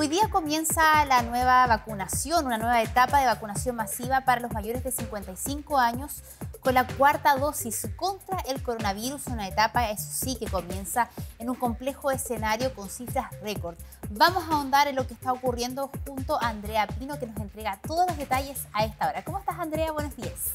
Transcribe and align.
Hoy 0.00 0.06
día 0.06 0.28
comienza 0.30 1.04
la 1.06 1.22
nueva 1.22 1.66
vacunación, 1.66 2.46
una 2.46 2.56
nueva 2.56 2.80
etapa 2.82 3.18
de 3.18 3.26
vacunación 3.26 3.74
masiva 3.74 4.20
para 4.20 4.40
los 4.40 4.52
mayores 4.52 4.84
de 4.84 4.92
55 4.92 5.76
años 5.76 6.22
con 6.60 6.74
la 6.74 6.86
cuarta 6.86 7.34
dosis 7.34 7.88
contra 7.96 8.38
el 8.46 8.62
coronavirus, 8.62 9.26
una 9.26 9.48
etapa, 9.48 9.90
eso 9.90 10.08
sí, 10.08 10.36
que 10.36 10.46
comienza 10.46 11.08
en 11.40 11.50
un 11.50 11.56
complejo 11.56 12.12
escenario 12.12 12.72
con 12.76 12.88
cifras 12.88 13.26
récord. 13.42 13.74
Vamos 14.10 14.44
a 14.44 14.54
ahondar 14.54 14.86
en 14.86 14.94
lo 14.94 15.04
que 15.04 15.14
está 15.14 15.32
ocurriendo 15.32 15.90
junto 16.06 16.40
a 16.40 16.46
Andrea 16.46 16.86
Pino, 16.86 17.18
que 17.18 17.26
nos 17.26 17.36
entrega 17.38 17.80
todos 17.84 18.06
los 18.06 18.16
detalles 18.16 18.68
a 18.72 18.84
esta 18.84 19.08
hora. 19.08 19.24
¿Cómo 19.24 19.38
estás, 19.38 19.58
Andrea? 19.58 19.90
Buenos 19.90 20.14
días. 20.14 20.52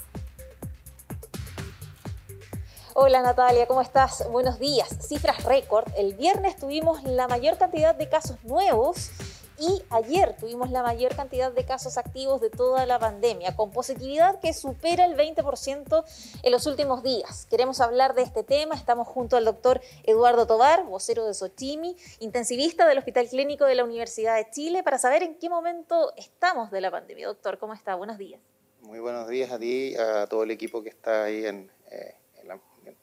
Hola 2.95 3.23
Natalia, 3.23 3.65
¿cómo 3.65 3.81
estás? 3.81 4.23
Buenos 4.29 4.59
días. 4.59 4.87
Cifras 5.01 5.43
récord. 5.43 5.91
El 5.97 6.13
viernes 6.13 6.55
tuvimos 6.55 7.03
la 7.03 7.27
mayor 7.27 7.57
cantidad 7.57 7.95
de 7.95 8.07
casos 8.07 8.37
nuevos 8.43 9.09
y 9.59 9.83
ayer 9.89 10.35
tuvimos 10.39 10.71
la 10.71 10.83
mayor 10.83 11.15
cantidad 11.15 11.51
de 11.51 11.65
casos 11.65 11.97
activos 11.97 12.41
de 12.41 12.49
toda 12.49 12.85
la 12.85 12.99
pandemia, 12.99 13.55
con 13.55 13.71
positividad 13.71 14.39
que 14.39 14.53
supera 14.53 15.05
el 15.05 15.15
20% 15.15 16.03
en 16.43 16.51
los 16.51 16.65
últimos 16.65 17.03
días. 17.03 17.45
Queremos 17.49 17.81
hablar 17.81 18.15
de 18.15 18.23
este 18.23 18.43
tema. 18.43 18.75
Estamos 18.75 19.07
junto 19.07 19.37
al 19.37 19.45
doctor 19.45 19.81
Eduardo 20.03 20.47
Tobar, 20.47 20.83
vocero 20.85 21.25
de 21.25 21.33
Sochimi, 21.33 21.95
intensivista 22.19 22.87
del 22.87 22.97
Hospital 22.97 23.27
Clínico 23.27 23.65
de 23.65 23.75
la 23.75 23.83
Universidad 23.83 24.35
de 24.35 24.49
Chile, 24.51 24.83
para 24.83 24.97
saber 24.97 25.23
en 25.23 25.35
qué 25.35 25.49
momento 25.49 26.13
estamos 26.17 26.71
de 26.71 26.81
la 26.81 26.91
pandemia. 26.91 27.27
Doctor, 27.27 27.57
¿cómo 27.57 27.73
está? 27.73 27.95
Buenos 27.95 28.17
días. 28.17 28.41
Muy 28.81 28.99
buenos 28.99 29.27
días 29.29 29.51
a 29.51 29.59
ti, 29.59 29.95
a 29.95 30.27
todo 30.27 30.43
el 30.43 30.51
equipo 30.51 30.83
que 30.83 30.89
está 30.89 31.23
ahí 31.23 31.45
en... 31.45 31.71
Eh, 31.89 32.15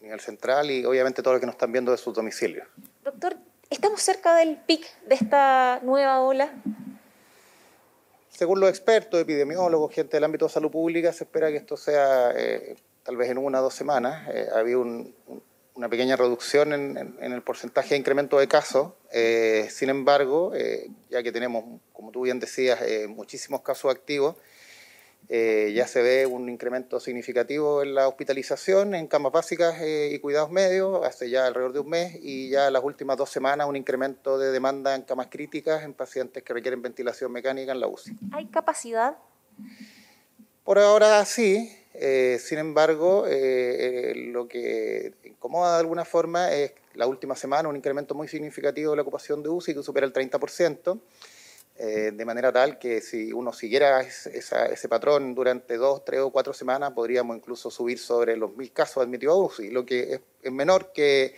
nivel 0.01 0.21
central 0.21 0.71
y 0.71 0.85
obviamente 0.85 1.23
todo 1.23 1.35
lo 1.35 1.41
que 1.41 1.47
nos 1.47 1.55
están 1.55 1.73
viendo 1.73 1.93
de 1.93 1.99
sus 1.99 2.15
domicilios. 2.15 2.67
Doctor, 3.03 3.37
¿estamos 3.71 4.03
cerca 4.03 4.35
del 4.35 4.57
pic 4.59 4.85
de 5.07 5.15
esta 5.15 5.81
nueva 5.83 6.21
ola? 6.21 6.53
Según 8.29 8.61
los 8.61 8.69
expertos, 8.69 9.21
epidemiólogos, 9.21 9.95
gente 9.95 10.17
del 10.17 10.25
ámbito 10.25 10.47
de 10.47 10.53
salud 10.53 10.71
pública, 10.71 11.13
se 11.13 11.25
espera 11.25 11.51
que 11.51 11.57
esto 11.57 11.77
sea 11.77 12.33
eh, 12.37 12.77
tal 13.05 13.17
vez 13.17 13.31
en 13.31 13.39
una 13.39 13.61
o 13.61 13.63
dos 13.63 13.75
semanas. 13.75 14.29
Eh, 14.33 14.49
ha 14.55 14.59
habido 14.59 14.81
una 15.75 15.89
pequeña 15.89 16.17
reducción 16.17 16.73
en, 16.73 17.17
el 17.21 17.43
porcentaje 17.43 17.91
de 17.91 17.97
incremento 17.97 18.39
de 18.39 18.49
casos. 18.49 18.93
Eh, 19.13 19.69
sin 19.71 19.89
embargo, 19.89 20.53
ya 21.09 21.23
que 21.23 21.33
tenemos, 21.33 21.65
como 21.93 22.11
tú 22.11 22.23
bien 22.23 22.41
decías, 22.41 22.81
muchísimos 23.09 23.63
casos 23.63 23.91
activos, 23.91 24.37
eh, 25.33 25.73
ya 25.73 25.87
se 25.87 26.03
ve 26.03 26.27
un 26.27 26.49
incremento 26.49 26.99
significativo 26.99 27.85
en 27.85 27.95
la 27.95 28.09
hospitalización 28.09 28.97
en 28.97 29.07
camas 29.07 29.31
básicas 29.31 29.81
eh, 29.81 30.11
y 30.13 30.19
cuidados 30.19 30.51
medios 30.51 31.07
hace 31.07 31.31
ya 31.31 31.47
alrededor 31.47 31.73
de 31.73 31.79
un 31.79 31.89
mes 31.89 32.19
y 32.21 32.51
ya 32.51 32.69
las 32.69 32.83
últimas 32.83 33.17
dos 33.17 33.31
semanas 33.31 33.69
un 33.69 33.77
incremento 33.77 34.39
de 34.41 34.51
demanda 34.51 34.93
en 34.97 35.03
camas 35.03 35.29
críticas 35.31 35.85
en 35.85 35.95
pacientes 35.95 36.43
que 36.43 36.53
requieren 36.53 36.83
ventilación 36.83 37.31
mecánica 37.31 37.71
en 37.71 37.79
la 37.79 37.87
UCI. 37.87 38.19
¿Hay 38.33 38.47
capacidad? 38.47 39.19
Por 40.65 40.81
ahora 40.81 41.25
sí, 41.25 41.79
eh, 41.95 42.41
sin 42.41 42.59
embargo, 42.59 43.25
lo 43.25 44.49
que 44.49 45.15
incomoda 45.23 45.75
de 45.75 45.81
alguna 45.81 46.05
forma 46.05 46.53
es 46.53 46.73
la 46.95 47.07
última 47.07 47.37
semana 47.37 47.69
un 47.69 47.77
incremento 47.77 48.17
muy 48.17 48.27
significativo 48.27 48.91
de 48.91 48.97
la 48.97 49.03
ocupación 49.03 49.45
de 49.45 49.49
UCI 49.49 49.75
que 49.75 49.83
supera 49.85 50.07
el 50.07 50.13
30%. 50.13 51.01
Eh, 51.83 52.13
de 52.13 52.25
manera 52.27 52.53
tal 52.53 52.79
que 52.79 53.01
si 53.01 53.33
uno 53.33 53.55
siguiera 53.55 54.03
ese 54.03 54.89
patrón 54.91 55.35
durante 55.35 55.79
dos, 55.79 56.05
tres 56.05 56.21
o 56.21 56.29
cuatro 56.31 56.53
semanas, 56.53 56.93
podríamos 56.93 57.35
incluso 57.35 57.71
subir 57.71 57.99
sobre 57.99 58.37
los 58.37 58.55
mil 58.55 58.71
casos 58.71 59.03
admitidos 59.03 59.35
a 59.35 59.39
UCI, 59.39 59.71
lo 59.71 59.87
que 59.87 60.21
es, 60.43 60.53
menor 60.53 60.93
que, 60.93 61.35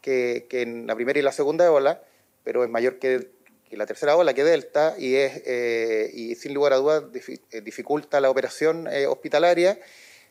que, 0.00 0.48
en 0.50 0.88
la 0.88 0.96
primera 0.96 1.20
y 1.20 1.22
la 1.22 1.30
segunda 1.30 1.70
ola, 1.70 2.02
pero 2.42 2.64
es 2.64 2.70
mayor 2.70 2.98
que, 2.98 3.30
la 3.70 3.86
tercera 3.86 4.16
ola, 4.16 4.34
que 4.34 4.42
Delta, 4.42 4.96
y, 4.98 5.14
es, 5.14 5.42
eh, 5.46 6.10
y 6.12 6.34
sin 6.34 6.54
lugar 6.54 6.72
a 6.72 6.76
dudas 6.78 7.04
eh, 7.52 7.60
dificulta 7.60 8.20
la 8.20 8.30
operación 8.30 8.88
hospitalaria 9.08 9.78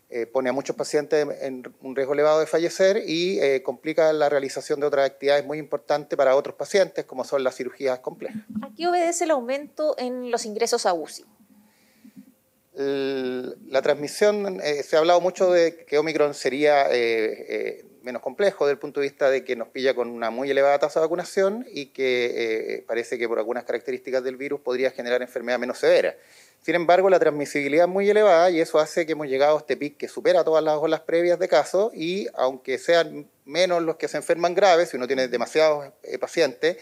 eh, 0.09 0.25
pone 0.27 0.49
a 0.49 0.53
muchos 0.53 0.75
pacientes 0.75 1.25
en 1.41 1.63
un 1.81 1.95
riesgo 1.95 2.13
elevado 2.13 2.39
de 2.39 2.45
fallecer 2.45 3.03
y 3.07 3.39
eh, 3.39 3.63
complica 3.63 4.13
la 4.13 4.29
realización 4.29 4.79
de 4.79 4.85
otras 4.85 5.05
actividades 5.07 5.45
muy 5.45 5.57
importantes 5.57 6.15
para 6.15 6.35
otros 6.35 6.55
pacientes, 6.55 7.05
como 7.05 7.23
son 7.23 7.43
las 7.43 7.55
cirugías 7.55 7.99
complejas. 7.99 8.43
¿A 8.61 8.69
qué 8.75 8.87
obedece 8.87 9.23
el 9.23 9.31
aumento 9.31 9.95
en 9.97 10.29
los 10.29 10.45
ingresos 10.45 10.85
a 10.85 10.93
UCI? 10.93 11.25
La 12.75 13.81
transmisión, 13.81 14.59
eh, 14.63 14.83
se 14.83 14.95
ha 14.95 14.99
hablado 14.99 15.21
mucho 15.21 15.51
de 15.51 15.85
que 15.85 15.97
Omicron 15.97 16.33
sería 16.33 16.87
menos 18.03 18.21
complejo 18.21 18.65
desde 18.65 18.73
el 18.73 18.79
punto 18.79 18.99
de 18.99 19.07
vista 19.07 19.29
de 19.29 19.43
que 19.43 19.55
nos 19.55 19.69
pilla 19.69 19.93
con 19.93 20.09
una 20.09 20.29
muy 20.29 20.51
elevada 20.51 20.77
tasa 20.79 20.99
de 20.99 21.05
vacunación 21.05 21.65
y 21.71 21.87
que 21.87 22.83
parece 22.87 23.17
que 23.17 23.27
por 23.27 23.39
algunas 23.39 23.63
características 23.63 24.23
del 24.23 24.37
virus 24.37 24.61
podría 24.61 24.91
generar 24.91 25.21
enfermedad 25.21 25.57
menos 25.59 25.79
severa. 25.79 26.15
Sin 26.63 26.75
embargo, 26.75 27.09
la 27.09 27.19
transmisibilidad 27.19 27.87
es 27.87 27.91
muy 27.91 28.09
elevada 28.09 28.49
y 28.49 28.61
eso 28.61 28.79
hace 28.79 29.05
que 29.05 29.11
hemos 29.11 29.27
llegado 29.27 29.57
a 29.57 29.59
este 29.59 29.75
pic 29.75 29.97
que 29.97 30.07
supera 30.07 30.45
todas 30.45 30.63
las 30.63 30.77
olas 30.77 31.01
previas 31.01 31.37
de 31.37 31.49
casos 31.49 31.91
y 31.93 32.27
aunque 32.35 32.77
sean 32.77 33.27
menos 33.43 33.83
los 33.83 33.97
que 33.97 34.07
se 34.07 34.15
enferman 34.15 34.55
graves, 34.55 34.87
si 34.87 34.95
uno 34.95 35.05
tiene 35.05 35.27
demasiados 35.27 35.91
eh, 36.03 36.17
pacientes, 36.17 36.77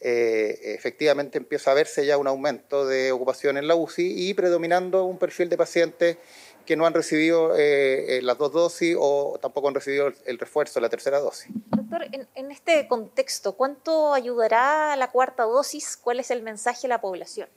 eh, 0.00 0.74
efectivamente 0.76 1.38
empieza 1.38 1.70
a 1.70 1.74
verse 1.74 2.04
ya 2.04 2.18
un 2.18 2.26
aumento 2.26 2.86
de 2.86 3.10
ocupación 3.10 3.56
en 3.56 3.68
la 3.68 3.74
UCI 3.74 4.28
y 4.28 4.34
predominando 4.34 5.04
un 5.04 5.18
perfil 5.18 5.48
de 5.48 5.56
pacientes 5.56 6.18
que 6.64 6.76
no 6.76 6.86
han 6.86 6.94
recibido 6.94 7.54
eh, 7.56 8.20
las 8.22 8.38
dos 8.38 8.52
dosis 8.52 8.96
o 8.98 9.38
tampoco 9.40 9.68
han 9.68 9.74
recibido 9.74 10.12
el 10.26 10.38
refuerzo, 10.38 10.80
la 10.80 10.88
tercera 10.88 11.18
dosis. 11.18 11.52
Doctor, 11.70 12.04
en, 12.12 12.26
en, 12.34 12.50
este 12.50 12.86
contexto, 12.88 13.52
¿cuánto 13.54 14.14
ayudará 14.14 14.96
la 14.96 15.10
cuarta 15.10 15.44
dosis? 15.44 15.96
¿Cuál 15.96 16.20
es 16.20 16.30
el 16.30 16.42
mensaje 16.42 16.86
a 16.86 16.88
la 16.88 17.00
población? 17.00 17.48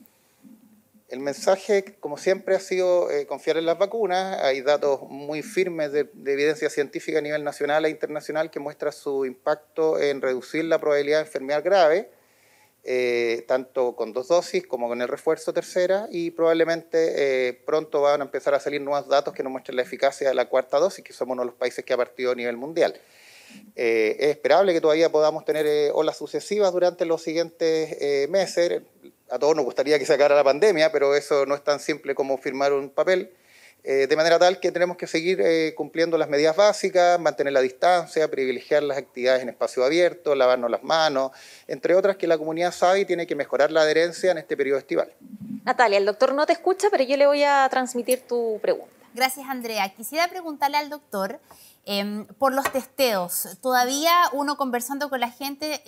El 1.08 1.20
mensaje, 1.20 1.96
como 2.00 2.18
siempre, 2.18 2.56
ha 2.56 2.60
sido 2.60 3.10
eh, 3.12 3.26
confiar 3.26 3.58
en 3.58 3.66
las 3.66 3.78
vacunas. 3.78 4.42
Hay 4.42 4.62
datos 4.62 5.02
muy 5.08 5.42
firmes 5.42 5.92
de, 5.92 6.00
evidencia 6.00 6.68
científica 6.68 7.18
a 7.18 7.22
nivel 7.22 7.44
nacional 7.44 7.84
e 7.84 7.90
internacional 7.90 8.50
que 8.50 8.58
muestra 8.58 8.90
su 8.90 9.24
impacto 9.24 10.00
en 10.00 10.20
reducir 10.20 10.64
la 10.64 10.80
probabilidad 10.80 11.18
de 11.18 11.26
enfermedad 11.26 11.62
grave, 11.62 12.10
eh, 12.86 13.44
tanto 13.48 13.96
con 13.96 14.12
dos 14.12 14.28
dosis 14.28 14.66
como 14.66 14.88
con 14.88 15.02
el 15.02 15.08
refuerzo 15.08 15.52
tercera, 15.52 16.06
y 16.10 16.30
probablemente 16.30 17.48
eh, 17.48 17.52
pronto 17.52 18.02
van 18.02 18.20
a 18.20 18.24
empezar 18.24 18.54
a 18.54 18.60
salir 18.60 18.80
nuevos 18.80 19.08
datos 19.08 19.34
que 19.34 19.42
nos 19.42 19.52
muestren 19.52 19.76
la 19.76 19.82
eficacia 19.82 20.28
de 20.28 20.34
la 20.34 20.48
cuarta 20.48 20.78
dosis, 20.78 21.04
que 21.04 21.12
somos 21.12 21.34
uno 21.34 21.42
de 21.42 21.46
los 21.46 21.56
países 21.56 21.84
que 21.84 21.92
ha 21.92 21.96
partido 21.96 22.32
a 22.32 22.34
nivel 22.34 22.56
mundial. 22.56 22.98
es 23.74 24.30
esperable 24.30 24.72
que 24.72 24.80
todavía 24.80 25.10
podamos 25.10 25.44
tener 25.44 25.90
olas 25.92 26.16
sucesivas 26.16 26.72
durante 26.72 27.04
los 27.04 27.22
siguientes 27.22 28.28
meses 28.28 28.82
a 29.30 29.38
todos 29.38 29.56
nos 29.56 29.64
gustaría 29.64 29.98
que 29.98 30.06
se 30.06 30.14
acabara 30.14 30.36
la 30.36 30.44
pandemia, 30.44 30.92
pero 30.92 31.14
eso 31.14 31.46
no 31.46 31.54
es 31.54 31.64
tan 31.64 31.80
simple 31.80 32.14
como 32.14 32.38
firmar 32.38 32.72
un 32.72 32.90
papel. 32.90 33.32
Eh, 33.88 34.08
de 34.08 34.16
manera 34.16 34.36
tal 34.36 34.58
que 34.58 34.72
tenemos 34.72 34.96
que 34.96 35.06
seguir 35.06 35.40
eh, 35.40 35.72
cumpliendo 35.76 36.18
las 36.18 36.28
medidas 36.28 36.56
básicas, 36.56 37.20
mantener 37.20 37.52
la 37.52 37.60
distancia, 37.60 38.28
privilegiar 38.28 38.82
las 38.82 38.98
actividades 38.98 39.42
en 39.42 39.48
espacio 39.48 39.84
abierto, 39.84 40.34
lavarnos 40.34 40.68
las 40.68 40.82
manos, 40.82 41.30
entre 41.68 41.94
otras 41.94 42.16
que 42.16 42.26
la 42.26 42.36
comunidad 42.36 42.72
sabe 42.72 43.02
y 43.02 43.04
tiene 43.04 43.28
que 43.28 43.36
mejorar 43.36 43.70
la 43.70 43.82
adherencia 43.82 44.32
en 44.32 44.38
este 44.38 44.56
periodo 44.56 44.80
estival. 44.80 45.12
Natalia, 45.64 45.98
el 45.98 46.04
doctor 46.04 46.34
no 46.34 46.46
te 46.46 46.52
escucha, 46.52 46.88
pero 46.90 47.04
yo 47.04 47.16
le 47.16 47.28
voy 47.28 47.44
a 47.44 47.68
transmitir 47.70 48.22
tu 48.26 48.58
pregunta. 48.60 48.90
Gracias, 49.14 49.46
Andrea. 49.48 49.88
Quisiera 49.94 50.26
preguntarle 50.26 50.78
al 50.78 50.90
doctor 50.90 51.38
em, 51.84 52.26
por 52.26 52.52
los 52.52 52.68
testeos. 52.72 53.56
Todavía 53.62 54.12
uno 54.32 54.56
conversando 54.56 55.08
con 55.08 55.20
la 55.20 55.30
gente 55.30 55.80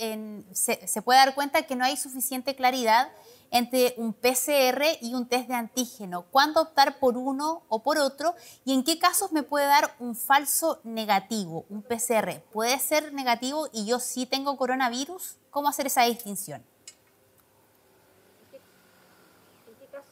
se 0.52 1.02
puede 1.02 1.18
dar 1.18 1.34
cuenta 1.34 1.62
que 1.62 1.74
no 1.74 1.84
hay 1.84 1.96
suficiente 1.96 2.54
claridad 2.54 3.08
entre 3.50 3.94
un 3.96 4.12
PCR 4.12 4.82
y 5.00 5.14
un 5.14 5.28
test 5.28 5.48
de 5.48 5.54
antígeno? 5.54 6.26
¿Cuándo 6.30 6.62
optar 6.62 6.98
por 6.98 7.16
uno 7.16 7.62
o 7.68 7.82
por 7.82 7.98
otro? 7.98 8.34
¿Y 8.64 8.74
en 8.74 8.84
qué 8.84 8.98
casos 8.98 9.32
me 9.32 9.42
puede 9.42 9.66
dar 9.66 9.94
un 9.98 10.14
falso 10.14 10.80
negativo, 10.84 11.64
un 11.68 11.82
PCR? 11.82 12.40
¿Puede 12.52 12.78
ser 12.78 13.12
negativo 13.12 13.68
y 13.72 13.86
yo 13.86 13.98
sí 13.98 14.26
tengo 14.26 14.56
coronavirus? 14.56 15.36
¿Cómo 15.50 15.68
hacer 15.68 15.86
esa 15.86 16.02
distinción? 16.04 16.64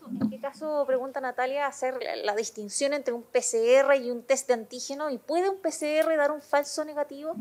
¿En 0.08 0.30
qué 0.30 0.38
caso, 0.38 0.84
pregunta 0.86 1.20
Natalia, 1.20 1.66
hacer 1.66 1.98
la 2.22 2.34
distinción 2.36 2.92
entre 2.92 3.12
un 3.12 3.22
PCR 3.22 3.96
y 3.96 4.10
un 4.10 4.22
test 4.22 4.46
de 4.46 4.54
antígeno? 4.54 5.10
¿Y 5.10 5.18
puede 5.18 5.50
un 5.50 5.58
PCR 5.58 6.16
dar 6.16 6.30
un 6.30 6.40
falso 6.40 6.84
negativo? 6.84 7.34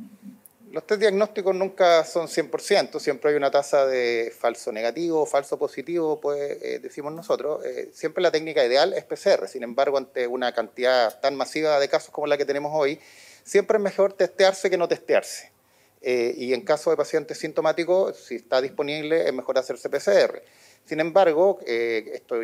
Los 0.76 0.86
test 0.86 1.00
diagnósticos 1.00 1.56
nunca 1.56 2.04
son 2.04 2.28
100%, 2.28 3.00
siempre 3.00 3.32
hay 3.32 3.38
una 3.38 3.50
tasa 3.50 3.86
de 3.86 4.34
falso 4.38 4.74
negativo, 4.74 5.26
falso 5.26 5.58
positivo, 5.58 6.20
pues 6.20 6.62
eh, 6.62 6.80
decimos 6.80 7.14
nosotros. 7.14 7.64
Eh, 7.64 7.92
siempre 7.94 8.22
la 8.22 8.30
técnica 8.30 8.62
ideal 8.66 8.92
es 8.92 9.06
PCR, 9.06 9.48
sin 9.48 9.64
embargo, 9.64 9.98
ante 9.98 10.28
una 10.28 10.52
cantidad 10.52 11.18
tan 11.22 11.38
masiva 11.38 11.80
de 11.80 11.88
casos 11.88 12.10
como 12.10 12.28
la 12.28 12.38
que 12.38 12.44
tenemos 12.44 12.74
hoy, 12.76 13.00
siempre 13.46 13.78
es 13.78 13.84
mejor 13.86 14.12
testearse 14.12 14.70
que 14.70 14.78
no 14.78 14.90
testearse. 14.90 15.54
Eh, 16.02 16.34
y 16.36 16.54
en 16.54 16.60
caso 16.66 16.90
de 16.90 16.98
pacientes 16.98 17.38
sintomáticos, 17.38 18.18
si 18.18 18.36
está 18.36 18.60
disponible, 18.60 19.26
es 19.26 19.34
mejor 19.34 19.58
hacerse 19.58 19.90
PCR. 19.90 20.44
Sin 20.84 21.00
embargo, 21.00 21.58
esto 21.66 22.42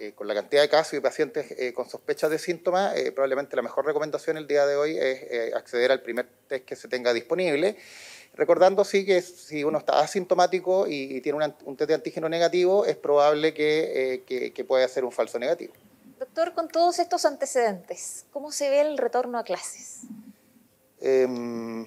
eh, 0.00 0.12
con 0.14 0.26
la 0.26 0.34
cantidad 0.34 0.62
de 0.62 0.68
casos 0.68 0.94
y 0.94 1.00
pacientes 1.00 1.52
eh, 1.52 1.72
con 1.72 1.88
sospechas 1.88 2.30
de 2.30 2.38
síntomas, 2.38 2.96
eh, 2.96 3.12
probablemente 3.12 3.54
la 3.54 3.62
mejor 3.62 3.86
recomendación 3.86 4.36
el 4.36 4.46
día 4.46 4.66
de 4.66 4.76
hoy 4.76 4.96
es 4.98 5.54
acceder 5.54 5.92
al 5.92 6.02
primer 6.02 6.26
test 6.48 6.64
que 6.64 6.74
se 6.74 6.88
tenga 6.88 7.12
disponible. 7.12 7.76
Recordando 8.34 8.84
sí 8.84 9.04
que 9.04 9.20
si 9.22 9.64
uno 9.64 9.78
está 9.78 10.00
asintomático 10.00 10.86
y, 10.86 11.20
tiene 11.20 11.52
un 11.64 11.76
test 11.76 11.88
de 11.88 11.94
antígeno 11.94 12.28
negativo, 12.28 12.86
es 12.86 12.96
probable 12.96 13.52
que, 13.52 14.14
eh, 14.28 14.52
que, 14.52 14.64
pueda 14.64 14.86
ser 14.88 15.04
un 15.04 15.12
falso 15.12 15.38
negativo. 15.38 15.74
Doctor, 16.18 16.54
con 16.54 16.68
todos 16.68 16.98
estos 17.00 17.24
antecedentes, 17.24 18.26
¿cómo 18.32 18.52
se 18.52 18.70
ve 18.70 18.82
el 18.82 18.98
retorno 18.98 19.38
a 19.38 19.42
clases? 19.42 20.02
Em, 21.00 21.86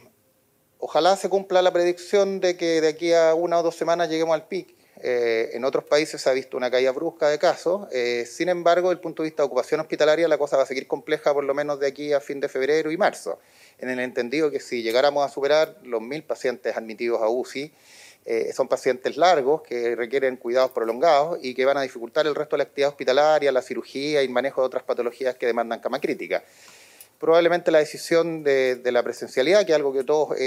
ojalá 0.80 1.16
se 1.16 1.30
cumpla 1.30 1.62
la 1.62 1.71
predicción 1.71 2.39
de 2.39 2.57
que 2.57 2.81
de 2.81 2.89
aquí 2.89 3.13
a 3.13 3.36
una 3.36 3.59
o 3.59 3.63
dos 3.63 3.75
semanas 3.75 4.09
lleguemos 4.09 4.33
al 4.33 4.48
pic. 4.48 4.72
Eh, 5.05 5.50
en 5.51 5.65
otros 5.65 5.83
países 5.83 6.21
se 6.21 6.29
ha 6.29 6.33
visto 6.33 6.55
una 6.55 6.71
caída 6.71 6.94
brusca 6.94 7.27
de 7.27 7.38
casos. 7.38 7.88
Eh, 7.91 8.25
sin 8.25 8.47
embargo, 8.47 8.88
desde 8.88 9.00
el 9.00 9.01
punto 9.01 9.21
de 9.21 9.27
vista 9.27 9.44
de 9.44 9.47
ocupación 9.47 9.81
hospitalaria, 9.81 10.29
la 10.29 10.38
cosa 10.38 10.55
va 10.55 10.63
a 10.63 10.65
seguir 10.65 10.88
compleja 10.88 11.33
por 11.33 11.44
lo 11.44 11.53
menos 11.53 11.77
de 11.81 11.88
aquí 11.88 12.13
a 12.13 12.21
fin 12.21 12.39
de 12.39 12.47
febrero 12.47 12.89
y 12.89 12.95
marzo, 12.95 13.38
en 13.79 13.89
el 13.89 14.00
entendido 14.00 14.50
que 14.50 14.61
si 14.61 14.81
llegáramos 14.81 15.25
a 15.25 15.29
superar 15.29 15.75
los 15.83 16.01
mil 16.01 16.23
pacientes 16.23 16.77
admitidos 16.77 17.21
a 17.21 17.27
UCI, 17.27 17.73
eh, 18.25 18.53
son 18.53 18.69
pacientes 18.69 19.17
largos 19.17 19.63
que 19.63 19.94
requieren 19.97 20.38
cuidados 20.38 20.71
prolongados 20.71 21.38
y 21.41 21.53
que 21.53 21.65
van 21.65 21.75
a 21.75 21.81
dificultar 21.81 22.25
el 22.25 22.33
resto 22.33 22.56
de 22.56 22.59
la 22.59 22.63
actividad 22.63 22.91
hospitalaria, 22.91 23.51
la 23.51 23.61
cirugía 23.61 24.21
y 24.21 24.25
el 24.25 24.31
manejo 24.31 24.61
de 24.61 24.67
otras 24.67 24.83
patologías 24.83 25.35
que 25.35 25.45
demandan 25.45 25.81
cama 25.81 25.99
crítica 25.99 26.45
probablemente 27.19 27.71
la 27.71 27.79
decisión 27.79 28.44
de, 28.44 28.81
la 28.83 29.01
presencialidad, 29.01 29.65
que 29.65 29.71
es 29.71 29.77
algo 29.77 29.94
que 29.94 30.03
todos 30.03 30.38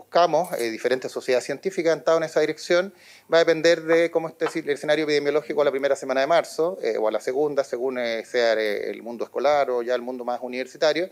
buscamos, 0.00 0.50
eh, 0.58 0.70
diferentes 0.70 1.12
sociedades 1.12 1.44
científicas 1.44 1.92
han 1.92 1.98
estado 1.98 2.16
en 2.16 2.24
esa 2.24 2.40
dirección, 2.40 2.94
va 3.32 3.36
a 3.36 3.40
depender 3.40 3.82
de 3.82 4.10
cómo 4.10 4.28
esté 4.28 4.46
el 4.58 4.70
escenario 4.70 5.04
epidemiológico 5.04 5.60
a 5.60 5.64
la 5.64 5.70
primera 5.70 5.94
semana 5.94 6.22
de 6.22 6.26
marzo 6.26 6.78
o 6.98 7.08
a 7.08 7.10
la 7.10 7.20
segunda, 7.20 7.62
según 7.64 7.98
sea 8.24 8.54
el 8.54 9.02
mundo 9.02 9.24
escolar 9.24 9.70
o 9.70 9.82
ya 9.82 9.94
el 9.94 10.02
mundo 10.02 10.24
más 10.24 10.40
universitario, 10.42 11.10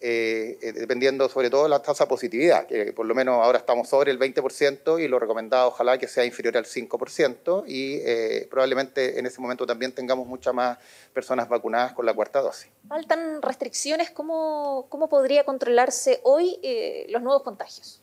dependiendo 0.00 1.28
sobre 1.28 1.50
todo 1.50 1.64
de 1.64 1.68
la 1.68 1.80
tasa 1.82 2.04
de 2.04 2.08
positividad, 2.08 2.66
que 2.66 2.92
por 2.92 3.06
lo 3.06 3.14
menos 3.14 3.34
ahora 3.44 3.58
estamos 3.58 3.88
sobre 3.88 4.10
el 4.10 4.18
20% 4.18 5.00
y 5.02 5.06
lo 5.06 5.18
recomendado 5.18 5.68
ojalá 5.68 5.98
que 5.98 6.08
sea 6.08 6.24
inferior 6.24 6.56
al 6.56 6.64
5% 6.64 7.64
y 7.66 8.46
probablemente 8.46 9.18
en 9.18 9.26
ese 9.26 9.40
momento 9.40 9.66
también 9.66 9.92
tengamos 9.92 10.26
muchas 10.26 10.54
más 10.54 10.78
personas 11.12 11.48
vacunadas 11.48 11.92
con 11.92 12.06
la 12.06 12.14
cuarta 12.14 12.40
dosis. 12.40 12.70
¿Faltan 12.88 13.42
restricciones? 13.42 14.10
¿Cómo, 14.10 14.86
cómo 14.88 15.08
podría 15.08 15.44
controlarse 15.44 16.20
hoy 16.24 16.58
eh, 16.62 17.06
los 17.08 17.22
nuevos 17.22 17.42
contagios? 17.42 17.99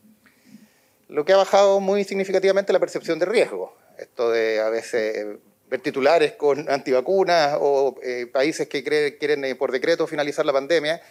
Lo 1.09 1.25
que 1.25 1.33
ha 1.33 1.37
bajado 1.37 1.79
muy 1.79 2.03
significativamente 2.03 2.73
la 2.73 2.79
percepción 2.79 3.19
de 3.19 3.25
riesgo. 3.25 3.75
Esto 3.97 4.31
de 4.31 4.59
a 4.59 4.69
veces 4.69 5.37
ver 5.69 5.81
titulares 5.81 6.33
con 6.33 6.69
antivacunas 6.69 7.57
o 7.59 7.95
eh, 8.03 8.27
países 8.31 8.67
que 8.67 8.83
quieren 8.83 9.43
eh, 9.45 9.55
por 9.55 9.71
decreto 9.71 10.07
finalizar 10.07 10.45
la 10.45 10.53
pandemia. 10.53 11.01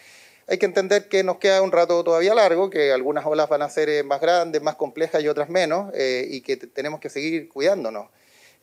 Hay 0.48 0.58
que 0.58 0.66
entender 0.66 1.08
que 1.08 1.24
nos 1.24 1.38
queda 1.38 1.60
un 1.62 1.72
rato 1.72 2.04
todavía 2.04 2.34
largo, 2.34 2.70
que 2.70 2.92
algunas 2.92 3.26
olas 3.26 3.48
van 3.48 3.62
a 3.62 3.68
ser 3.68 4.04
más 4.04 4.20
grandes, 4.20 4.62
más 4.62 4.76
complejas 4.76 5.22
y 5.22 5.28
otras 5.28 5.48
menos, 5.48 5.92
y 5.96 6.40
que 6.42 6.56
tenemos 6.56 7.00
que 7.00 7.10
seguir 7.10 7.48
cuidándonos. 7.48 8.06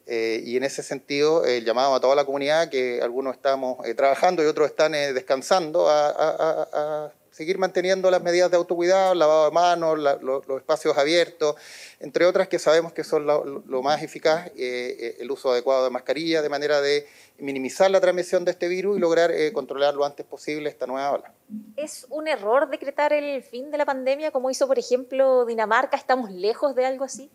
Eh, 0.05 0.41
y 0.45 0.57
en 0.57 0.63
ese 0.63 0.83
sentido, 0.83 1.45
el 1.45 1.63
llamado 1.63 1.95
a 1.95 1.99
toda 2.01 2.15
la 2.15 2.25
comunidad, 2.25 2.69
que 2.69 3.01
algunos 3.01 3.35
estamos 3.35 3.85
eh, 3.85 3.93
trabajando 3.93 4.43
y 4.43 4.47
otros 4.47 4.69
están 4.69 4.95
eh, 4.95 5.13
descansando, 5.13 5.89
a, 5.89 7.11
seguir 7.33 7.57
manteniendo 7.57 8.09
las 8.09 8.21
medidas 8.21 8.49
de 8.49 8.57
autocuidado, 8.57 9.13
lavado 9.15 9.45
de 9.45 9.51
manos, 9.51 9.99
los 9.99 10.57
espacios 10.57 10.97
abiertos, 10.97 11.55
entre 11.99 12.25
otras 12.25 12.47
que 12.47 12.59
sabemos 12.59 12.93
que 12.93 13.03
son 13.03 13.25
lo, 13.25 13.81
más 13.81 14.01
eficaz, 14.01 14.51
el 14.55 15.29
uso 15.29 15.51
adecuado 15.51 15.83
de 15.83 15.89
mascarilla, 15.89 16.41
de 16.41 16.49
manera 16.49 16.79
de 16.79 17.07
minimizar 17.39 17.89
la 17.91 17.99
transmisión 17.99 18.45
de 18.45 18.51
este 18.51 18.67
virus 18.67 18.97
y 18.97 18.99
lograr 18.99 19.33
controlar 19.51 19.95
lo 19.95 20.05
antes 20.05 20.25
posible 20.25 20.69
esta 20.69 20.85
nueva 20.85 21.11
ola. 21.11 21.33
¿Es 21.75 22.05
un 22.09 22.27
error 22.27 22.69
decretar 22.69 23.13
el 23.13 23.41
fin 23.43 23.71
de 23.71 23.77
la 23.77 23.85
pandemia, 23.85 24.31
como 24.31 24.49
hizo, 24.49 24.67
por 24.67 24.79
ejemplo, 24.79 25.45
Dinamarca? 25.45 25.97
¿Estamos 25.97 26.31
lejos 26.31 26.75
de 26.75 26.85
algo 26.85 27.03
así? 27.03 27.31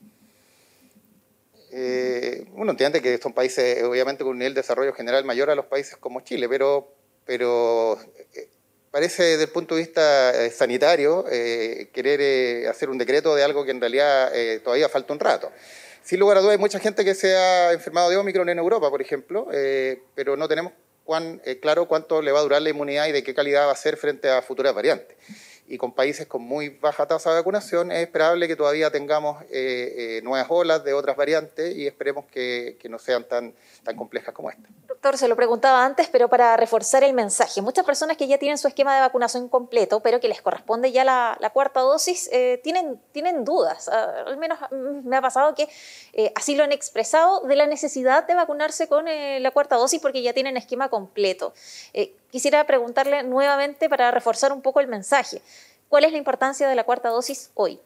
Eh, 1.71 2.47
uno 2.55 2.71
entiende 2.71 3.03
que 3.03 3.19
son 3.19 3.33
países, 3.33 3.83
obviamente, 3.83 4.25
con 4.25 4.33
un 4.33 4.39
nivel 4.39 4.55
de 4.55 4.62
desarrollo 4.62 4.93
general 4.95 5.25
mayor 5.25 5.50
a 5.50 5.55
los 5.55 5.67
países 5.67 5.97
como 5.97 6.21
Chile, 6.21 6.49
pero, 6.49 6.95
pero 7.27 7.99
eh, 8.35 8.49
parece 8.99 9.23
desde 9.23 9.45
el 9.45 9.50
punto 9.50 9.77
de 9.77 9.83
vista 9.83 10.45
eh, 10.45 10.50
sanitario 10.50 11.25
querer 11.93 12.67
hacer 12.67 12.91
un 12.91 12.99
decreto 12.99 13.33
de 13.37 13.45
algo 13.45 13.65
que 13.65 13.71
en 13.71 13.81
realidad 13.81 14.33
todavía 14.65 14.89
falta 14.89 15.12
un 15.12 15.21
rato. 15.21 15.53
Sin 16.03 16.19
lugar 16.19 16.39
a 16.39 16.41
dudas, 16.41 16.55
hay 16.55 16.59
mucha 16.59 16.81
gente 16.81 17.05
que 17.05 17.15
se 17.15 17.37
ha 17.37 17.73
enfermado 17.73 18.11
de 18.11 18.17
Omicron 18.17 18.49
en 18.49 18.59
Europa, 18.59 18.91
por 18.91 19.00
ejemplo, 19.00 19.47
pero 20.17 20.37
no 20.37 20.49
tenemos 20.49 20.73
claro 21.61 21.87
cuánto 21.87 22.21
le 22.21 22.33
va 22.33 22.41
a 22.41 22.43
durar 22.43 22.61
la 22.61 22.71
inmunidad 22.71 23.06
y 23.06 23.12
de 23.12 23.23
qué 23.23 23.35
calidad 23.35 23.69
va 23.69 23.73
a 23.73 23.77
ser 23.77 23.97
frente 23.97 24.31
a 24.31 24.43
futuras 24.43 24.75
variantes 24.75 25.17
y 25.69 25.77
con 25.77 25.93
países 25.93 26.27
con 26.27 26.43
muy 26.43 26.71
baja 26.71 27.06
tasa 27.06 27.31
de 27.31 27.37
vacunación, 27.37 27.93
es 27.93 27.99
esperable 27.99 28.49
que 28.49 28.56
todavía 28.56 28.91
tengamos 28.91 29.43
eh, 29.45 30.17
eh, 30.19 30.21
nuevas 30.25 30.47
olas 30.50 30.83
de 30.83 30.95
otras 30.95 31.17
variantes 31.17 31.77
y 31.77 31.87
esperemos 31.87 32.25
que, 32.27 32.77
que, 32.81 32.89
no 32.89 32.99
sean 32.99 33.25
tan, 33.29 33.53
tan 33.85 33.95
complejas 33.95 34.35
como 34.35 34.50
esta. 34.50 34.69
Doctor, 34.99 35.17
se 35.17 35.29
lo 35.29 35.37
preguntaba 35.37 35.85
antes, 35.85 36.09
pero 36.09 36.29
para 36.29 36.56
reforzar 36.56 37.05
el 37.05 37.12
mensaje, 37.12 37.62
muchas 37.62 37.85
personas 37.85 38.17
que 38.17 38.27
ya 38.27 38.37
tienen 38.37 38.59
su 38.59 38.67
esquema 38.67 38.95
de 38.97 39.00
vacunación 39.00 39.49
completo, 39.49 40.00
pero 40.00 40.19
que 40.19 40.27
les 40.27 40.43
corresponde 40.43 40.91
ya 40.91 41.05
la, 41.05 41.50
cuarta 41.53 41.81
dosis, 41.81 42.29
eh, 42.33 42.61
tienen, 42.65 43.00
tienen 43.12 43.45
dudas. 43.45 43.89
Ah, 43.89 44.25
al 44.27 44.37
menos 44.39 44.59
me 44.73 45.17
ha 45.17 45.23
pasado 45.23 45.55
que 45.55 45.69
así 46.35 46.56
lo 46.56 46.65
han 46.65 46.73
expresado 46.73 47.43
de 47.43 47.55
la 47.55 47.67
necesidad 47.67 48.27
de 48.27 48.35
vacunarse 48.35 48.89
con 48.89 49.05
la 49.06 49.50
cuarta 49.53 49.77
dosis 49.77 50.00
porque 50.00 50.21
ya 50.23 50.33
tienen 50.33 50.56
esquema 50.56 50.89
completo 50.89 51.53
quisiera 52.31 52.65
preguntarle 52.67 53.23
nuevamente 53.23 53.89
para 53.89 54.11
reforzar 54.11 54.53
un 54.53 54.62
poco 54.62 54.81
el 54.81 54.87
mensaje. 54.87 55.43
¿Cuál 55.89 56.05
es 56.05 56.12
la 56.12 56.19
importancia 56.19 56.69
de 56.69 56.75
la 56.75 56.85
cuarta 56.85 57.09
dosis 57.09 57.50
hoy? 57.55 57.81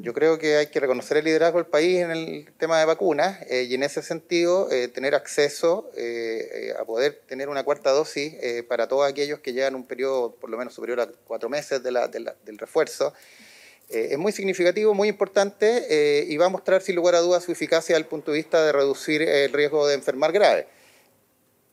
Yo 0.00 0.12
creo 0.12 0.38
que 0.38 0.56
hay 0.56 0.66
que 0.66 0.78
reconocer 0.78 1.16
el 1.16 1.24
liderazgo 1.24 1.58
del 1.58 1.66
país 1.66 2.00
en 2.00 2.10
el 2.10 2.52
tema 2.58 2.78
de 2.78 2.84
vacunas 2.84 3.40
eh, 3.48 3.62
y 3.68 3.74
en 3.74 3.82
ese 3.82 4.02
sentido 4.02 4.70
eh, 4.70 4.88
tener 4.88 5.14
acceso 5.14 5.90
eh, 5.96 6.74
a 6.78 6.84
poder 6.84 7.22
tener 7.26 7.48
una 7.48 7.64
cuarta 7.64 7.90
dosis 7.92 8.34
para 8.68 8.88
todos 8.88 9.08
aquellos 9.08 9.40
que 9.40 9.52
llevan 9.52 9.74
un 9.74 9.86
periodo 9.86 10.34
por 10.34 10.50
lo 10.50 10.58
menos 10.58 10.74
superior 10.74 11.00
a 11.00 11.08
cuatro 11.26 11.48
meses 11.48 11.82
del 11.82 12.58
refuerzo. 12.58 13.14
es 13.88 14.18
muy 14.18 14.32
significativo, 14.32 14.92
muy 14.92 15.08
importante 15.08 16.24
y 16.28 16.36
va 16.36 16.46
a 16.46 16.50
mostrar 16.50 16.82
sin 16.82 16.96
lugar 16.96 17.14
a 17.14 17.20
dudas 17.20 17.44
su 17.44 17.52
eficacia 17.52 17.94
desde 17.94 18.04
el 18.04 18.08
punto 18.08 18.32
de 18.32 18.38
vista 18.38 18.64
de 18.64 18.72
reducir 18.72 19.22
el 19.22 19.52
riesgo 19.52 19.86
de 19.86 19.94
enfermar 19.94 20.32
grave. 20.32 20.66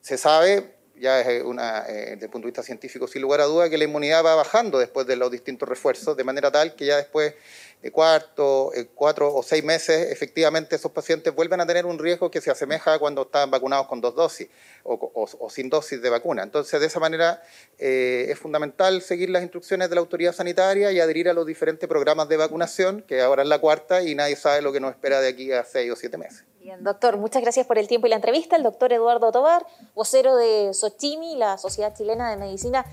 Se 0.02 0.18
sabe, 0.18 0.76
ya 1.04 1.20
es 1.20 1.44
una, 1.44 1.86
eh, 1.88 2.12
desde 2.12 2.26
el 2.26 2.32
punto 2.32 2.48
de 2.48 2.52
vista 2.52 2.64
científico, 2.64 3.08
sin 3.08 3.22
lugar 3.22 3.42
a 3.42 3.44
duda, 3.44 3.70
que 3.70 3.78
la 3.78 3.84
inmunidad 3.84 4.24
va 4.24 4.36
bajando 4.36 4.80
después 4.80 5.06
de 5.06 5.18
los 5.18 5.30
distintos 5.30 5.68
refuerzos, 5.68 6.16
de 6.16 6.24
manera 6.24 6.50
tal 6.50 6.76
que 6.76 6.86
ya 6.86 6.96
después 6.96 7.36
de 7.82 7.92
cuarto, 7.92 8.72
eh, 8.74 8.88
cuatro 8.96 9.36
o 9.36 9.44
seis 9.44 9.62
meses, 9.66 10.10
efectivamente 10.10 10.78
esos 10.78 10.94
pacientes 10.94 11.36
vuelven 11.36 11.60
a 11.60 11.68
tener 11.68 11.86
un 11.86 12.00
riesgo 12.00 12.32
que 12.32 12.40
se 12.40 12.50
asemeja 12.50 12.94
a 12.94 13.00
cuando 13.00 13.24
estaban 13.24 13.52
vacunados 13.52 13.88
con 13.88 14.00
dos 14.00 14.16
dosis 14.16 14.48
o, 14.86 15.50
sin 15.50 15.70
dosis 15.70 16.02
de 16.02 16.10
vacuna. 16.10 16.44
Entonces, 16.44 16.80
de 16.80 16.88
esa 16.88 17.02
manera 17.02 17.44
eh, 17.78 18.28
es 18.30 18.40
fundamental 18.40 19.02
seguir 19.02 19.30
las 19.30 19.42
instrucciones 19.44 19.90
de 19.90 19.96
la 19.96 20.02
autoridad 20.02 20.34
sanitaria 20.34 20.94
y 20.94 21.02
adherir 21.02 21.28
a 21.28 21.34
los 21.34 21.46
diferentes 21.46 21.90
programas 21.90 22.30
de 22.30 22.38
vacunación, 22.38 23.02
que 23.02 23.20
ahora 23.20 23.44
es 23.44 23.50
la 23.50 23.60
cuarta 23.60 24.02
y 24.02 24.16
nadie 24.16 24.38
sabe 24.38 24.62
lo 24.62 24.72
que 24.72 24.80
nos 24.80 24.92
espera 24.92 25.20
de 25.20 25.28
aquí 25.28 25.52
a 25.52 25.66
seis 25.66 25.92
o 25.92 25.98
siete 25.98 26.18
meses. 26.18 26.46
Bien, 26.64 26.82
doctor, 26.82 27.18
muchas 27.18 27.42
gracias 27.42 27.68
por 27.68 27.78
el 27.78 27.90
tiempo 27.90 28.08
y 28.08 28.10
la 28.10 28.16
entrevista. 28.16 28.56
El 28.56 28.64
doctor 28.64 28.94
Eduardo 28.94 29.34
Tobar, 29.34 29.66
vocero 29.96 30.38
de 30.38 30.74
Sochimi, 30.74 31.36
la 31.36 31.58
Sociedad 31.58 31.94
Chilena 31.94 32.30
de 32.30 32.38
Medicina 32.38 32.86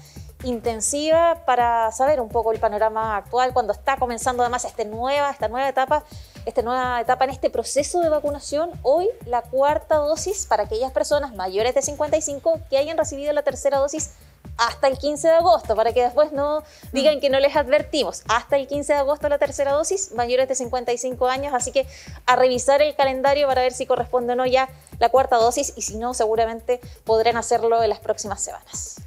Intensiva, 0.43 1.45
para 1.47 1.93
saber 1.93 2.21
un 2.21 2.31
poco 2.31 2.51
el 2.51 2.59
panorama 2.59 3.17
actual 3.17 3.53
cuando 3.53 3.73
está 3.73 3.97
comenzando 3.97 4.43
además 4.43 4.65
esta 4.65 4.83
nueva, 4.83 5.31
esta 5.31 5.47
nueva 5.47 5.69
etapa, 5.69 6.05
esta 6.47 6.63
nueva 6.63 7.01
etapa 7.01 7.23
en 7.27 7.31
este 7.31 7.49
proceso 7.49 8.01
de 8.01 8.09
vacunación. 8.09 8.73
Hoy 8.83 9.09
la 9.25 9.43
cuarta 9.43 9.99
dosis 9.99 10.47
para 10.47 10.65
aquellas 10.65 10.91
personas 10.91 11.37
mayores 11.37 11.73
de 11.73 11.83
55 11.83 12.63
que 12.71 12.77
hayan 12.77 12.99
recibido 12.99 13.33
la 13.33 13.45
tercera 13.45 13.79
dosis 13.79 14.15
hasta 14.61 14.89
el 14.89 14.99
15 14.99 15.27
de 15.27 15.35
agosto, 15.35 15.75
para 15.75 15.93
que 15.93 16.03
después 16.03 16.33
no 16.33 16.63
digan 16.93 17.17
mm. 17.17 17.21
que 17.21 17.31
no 17.31 17.41
les 17.41 17.57
advertimos. 17.57 18.23
Hasta 18.29 18.57
el 18.57 18.67
15 18.67 18.93
de 18.93 18.99
agosto 18.99 19.29
la 19.29 19.39
tercera 19.39 19.73
dosis, 19.73 20.13
mayores 20.13 20.49
de 20.49 20.55
55 20.55 21.29
años, 21.29 21.55
así 21.55 21.73
que 21.73 21.87
a 22.27 22.37
revisar 22.37 22.83
el 22.83 22.95
calendario 22.95 23.47
para 23.49 23.63
ver 23.63 23.73
si 23.73 23.87
corresponde 23.87 24.35
o 24.35 24.37
no 24.37 24.45
ya 24.45 24.69
la 24.99 25.09
cuarta 25.09 25.37
dosis 25.37 25.73
y 25.77 25.83
si 25.83 25.97
no, 25.97 26.13
seguramente 26.13 26.81
podrán 27.05 27.39
hacerlo 27.39 27.83
en 27.83 27.89
las 27.89 28.01
próximas 28.01 28.43
semanas. 28.43 29.01